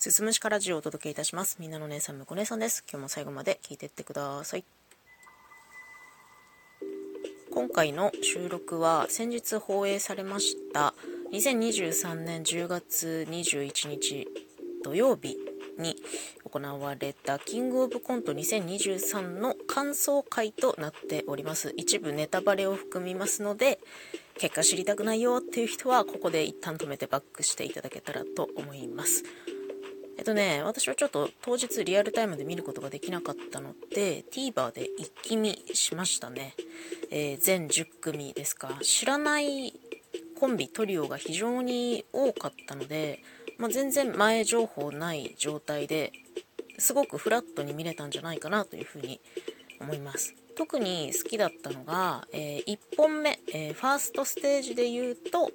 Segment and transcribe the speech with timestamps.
[0.00, 1.58] すすむしからジオをお届けいたします。
[1.60, 2.82] みんなの姉さん、むこ姉さんです。
[2.90, 4.64] 今日も最後まで聞いていってください。
[7.50, 10.94] 今回の収録は先日放映されました
[11.32, 14.26] 2023年10月21日
[14.82, 15.36] 土曜日
[15.78, 15.96] に
[16.50, 23.80] 行われたキングオブコント2023の感想会となっております一部ネタバレを含みますので
[24.38, 29.24] 結果知りたくないよっていう人はここで一旦止めてバックしていただけたらと思います
[30.20, 36.54] えっとね、私はちょっと当日リアルタイムで見ることができなかったので、TVer で一気見しましたね。
[37.10, 38.78] えー、全10組ですか。
[38.82, 39.72] 知らない
[40.38, 43.22] コンビ、トリオが非常に多かったので、
[43.56, 46.12] まあ、全然前情報ない状態で
[46.78, 49.22] すごくフラットに見れたんじゃないかなというふうに
[49.80, 50.34] 思います。
[50.54, 55.50] 特に好きだったのが、えー、1本目、えー、ファーストステージで言うと、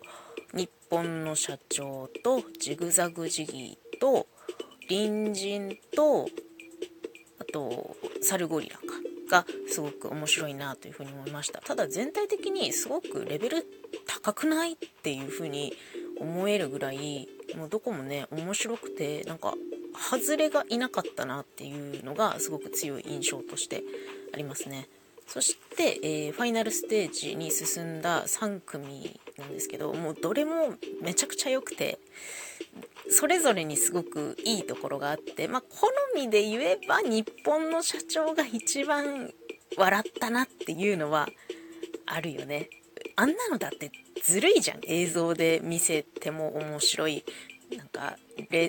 [0.55, 4.25] 日本の社長とジグザグジギーと
[4.88, 6.27] 隣人と
[7.40, 8.84] あとサルゴリラか
[9.29, 11.59] がすごく面白いなというふうに思いました。
[11.62, 13.65] ただ全体的にすごくレベル
[14.07, 15.74] 高くないっていうふうに
[16.20, 19.54] 思えるぐらいもうどこもね面白くてなんか
[19.96, 23.84] 外れがいなかったなっていうのがすごく強い印象として
[24.34, 24.87] ありますね。
[25.27, 31.99] そして、えー、ファイナルステージに進んだ3組なんですけどもうどれもめちゃくちゃ良くて
[33.09, 39.31] それぞれにすごくいいところがあって、まあ、好みで言えば日本の社長が一番
[39.77, 41.27] 笑ったなっていうのは
[42.05, 42.70] あるよね。
[43.15, 43.91] あんなのだって
[44.23, 44.79] ずるいじゃん。
[44.84, 47.23] 映像で見せても面白い。
[47.96, 48.18] か、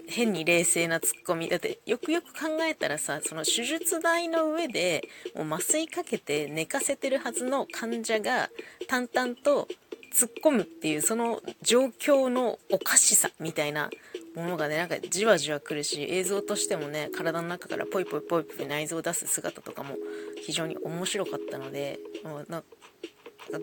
[0.06, 1.48] 変に冷静なツッコミ。
[1.48, 8.50] だって、よくよく考えたらさ、その手術台の上で、もう麻酔かけて寝かせてるはずの患者が、
[8.88, 9.68] 淡々と
[10.14, 13.90] 突っ込むっていう、その状況のおかしさみたいな
[14.36, 19.96] ものがねなんかじわじわくるし映像としてもね体の中からポイポイポイポイ内臓を出す姿とかも
[20.44, 21.98] 非常に面白かったので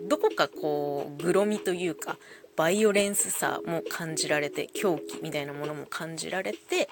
[0.08, 2.18] どこかこうグロみというか
[2.56, 6.88] バイオレンスさも感じられて狂気みたいなものも感じられて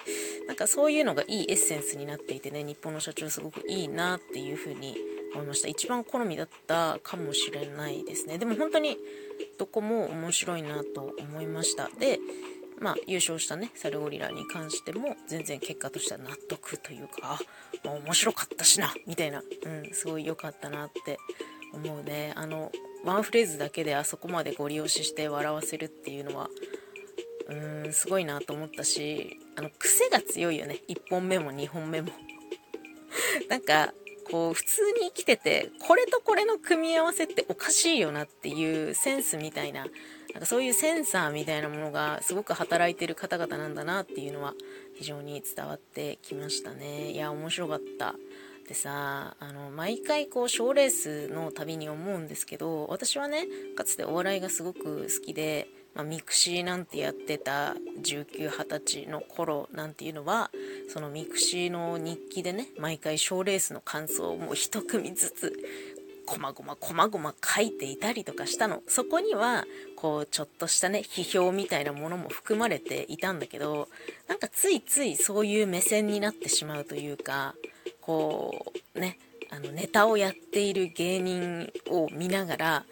[0.47, 4.97] なんかそういうのがいいエッセンスになっていてね日本の社長すごくいいなっていう風に
[5.33, 5.67] 思いました。
[5.67, 8.37] 一番好みだったかもしれないですね。
[8.37, 8.97] でも本当に
[9.57, 11.89] どこも面白いなと思いました。
[11.99, 12.19] で
[12.79, 17.39] まあ、優勝したねサルゴリラに関しても全然結果としては納得というか
[17.83, 21.17] まあ、面白かったしなみたいな、うん、すごい良かったなって
[21.73, 22.33] 思うね。
[22.35, 22.71] あの
[23.03, 26.49] ワンフレーズだけであそこまでご利用しして笑わせるっていうのは
[27.47, 30.79] うーんすごいなと思ったしあの癖が強いよね。
[30.87, 32.11] 1本目も2本目も。
[33.49, 33.93] なんか
[34.29, 39.85] こう普通に生きててこれとこれの組み合わせっておかしいよなっていうセンスみたいな
[40.33, 44.53] なんかそういうセンサーみたいなものがすごく働いてる方々なんだなっていうのは
[44.95, 47.11] 非常に伝わってきましたね。
[47.11, 48.15] いや面白かった。
[48.67, 60.49] でさあの毎回こう賞レースの度に思うんですけど私はねかつてお笑いがすごく好きで、まあ、 mixi なんてやってた1920歳の頃なんていうのは
[60.87, 65.53] その mixi の日記でね毎回賞ーレースの感想をもう一組ずつ
[66.25, 68.81] こまごまこまごま書いていたりとかしたの。
[68.87, 69.65] そこには
[69.95, 73.89] こうちょっとしたね批評みたいなものも含まれていたんだけど
[74.27, 77.55] なんかついついそういう目線になってしまうというか
[78.05, 79.17] こうね
[79.49, 82.83] あのネタをやっている芸人を見ながら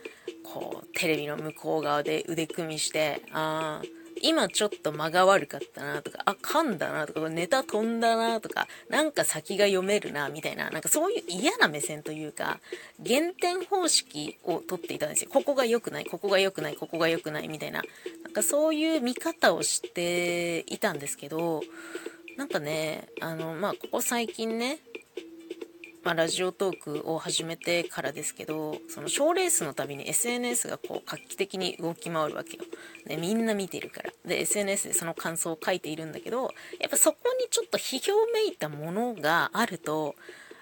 [0.44, 12.60] こうテレビの向こう側で腕組みしてああ今ちょっと間が悪かったなとか、あ、噛んだなとか、ネタ飛んだなとか、なんか先が読めるなみたいな、なんかそういう嫌な目線というか、
[13.00, 15.30] 減点方式をとっていたんですよ。
[15.32, 17.82] ここが良くない、ここが良くない、ここが良くないみたいな、
[18.24, 21.64] なんかそういう見方をしていたんですけど、
[22.38, 24.80] なんかね、あの、まあ、ここ最近ね、
[26.04, 32.64] まあ、ラジオトークを始めてからですけどその賞レースのたびに SNS がこう画期的に動き回るわけよ、
[33.06, 34.12] ね、みんな見てるから。
[34.26, 40.16] で SNS でその感想を書いているんだけどやっぱそこにちょっと批評めいたものがあると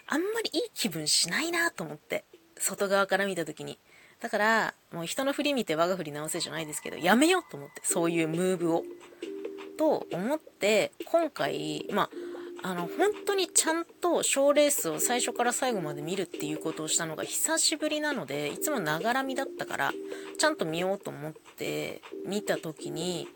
[0.07, 2.25] あんまりいい気分しないなと思って
[2.57, 3.79] 外側から見た時に。
[4.19, 8.83] だからもう人の振り見て我が振り直せじゃないですけどやめようと思ってそういうムーブを。
[9.77, 12.09] と思って今回まあ
[12.61, 19.93] あの本当にちゃんと賞レースを最初から最後まで見るっていうことをしたのが久しぶりなのでいつもながら見だったから
[20.37, 23.27] ちゃんと見ようと思って見た時に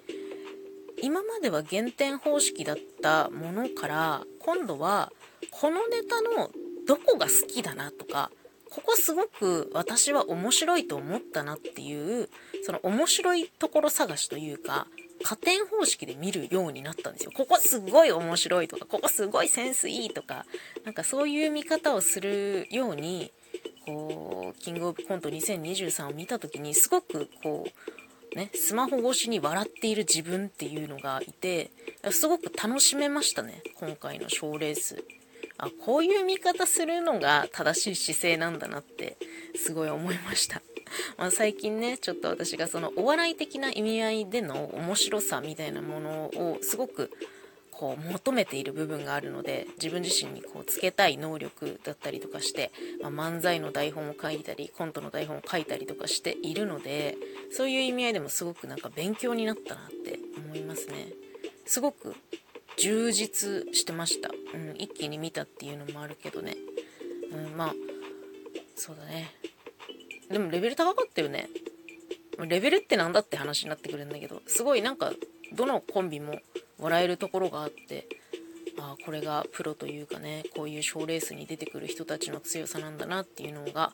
[1.01, 5.11] 今までは減点方式だったものから今度は
[5.51, 6.49] このネタの
[6.85, 8.29] どこが好きだなとか
[8.69, 12.29] ここすごく私は面白いと思ったなっていう
[12.63, 14.87] その面白いところ探しというか
[15.23, 17.31] 加点方式で見るようになったんですよ。
[17.35, 20.45] ここすごい面白いとか、ここすごいセンスいいとか、
[20.83, 23.31] なんかそういう見方をするように、
[23.85, 27.65] こう、キングオブコント2023を見た時に、すごくこ
[28.33, 31.71] う、ね、スマホ越しに笑っている自分っていうのがいて、
[32.11, 35.03] すごく楽しめましたね、今回の賞レース。
[35.57, 39.17] あ、こういう見方するのが正しい姿勢なんだなって、
[39.55, 40.61] すごい思いました。
[41.17, 47.11] まあ、最近ねちょっと私がそのお笑い的な意味合いでの面白さみたいなものをすごく
[47.71, 57.17] こう求めている部分があるので自分自身にこうつけたい能力だったりとかして、まあ、漫才の台本を書いたりコントの台本を書いたりとかしているので
[57.51, 61.09] そういう意味合いでもすごくなんか勉強になったなって思いますね。
[61.65, 62.15] すごく
[62.77, 66.55] 充実してました、うん、一気に見たっていうのもあるけどね、
[67.31, 67.75] うん、まあ
[68.75, 69.31] そうだね。
[70.29, 71.49] でもレベル高かったよね。
[72.47, 75.13] レベルって何だって話になってくるんだけど、すごいなんか、
[75.53, 76.39] どのコンビも
[76.79, 78.07] 笑えるところがあって、
[78.79, 83.93] あこれがプロというかね、こういう賞レースに出てくる人たちの強さなんだなっていうのが、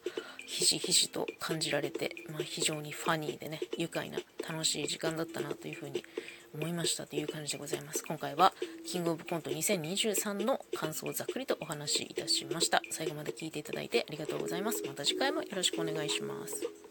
[0.49, 4.17] ひしひしと感じられて、まあ、非常にファニーでね、愉快な
[4.49, 6.03] 楽しい時間だったなというふうに
[6.55, 8.03] 思いましたという感じでございます。
[8.03, 8.51] 今回は、
[8.83, 12.81] キングオブコント2023の感想をざっくりとお話しいたしました。
[12.89, 14.81] 最後まで聞いていただいてありがとうございます。
[14.87, 16.88] また次回もよろしくお願いします。